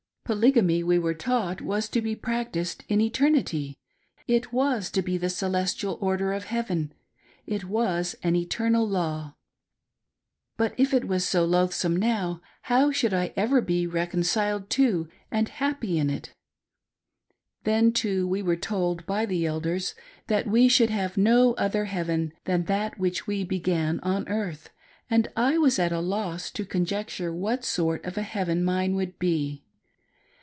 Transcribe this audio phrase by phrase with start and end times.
[0.23, 1.13] Polygamy, we were.
[1.13, 3.77] taught, was to be practiced in eternity;
[4.29, 6.93] it was to be the "Celestial Order of Heaven*';
[7.45, 9.35] it was an eternal law.
[10.55, 15.49] But if it was so Joaitihsome now, how should I ever become reconciled to, and
[15.49, 16.33] happy in, it}
[17.65, 19.95] Then too we were told by the Elders
[20.27, 24.69] that we should have no other heaven than that which we began on earth,
[25.09, 29.19] and I was at a loss to conjecture what sort oi a heaven mine would
[29.19, 29.65] be.